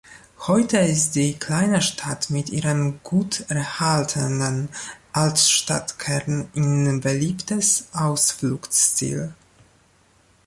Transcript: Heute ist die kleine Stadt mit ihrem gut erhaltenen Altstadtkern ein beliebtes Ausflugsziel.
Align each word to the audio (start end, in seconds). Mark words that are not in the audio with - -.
Heute 0.47 0.79
ist 0.79 1.13
die 1.13 1.37
kleine 1.37 1.79
Stadt 1.83 2.31
mit 2.31 2.49
ihrem 2.49 2.99
gut 3.03 3.45
erhaltenen 3.49 4.69
Altstadtkern 5.13 6.49
ein 6.55 7.01
beliebtes 7.01 7.87
Ausflugsziel. 7.93 9.35